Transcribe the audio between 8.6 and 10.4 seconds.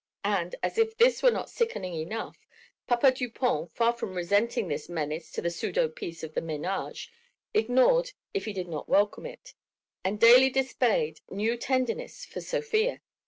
not welcome it, and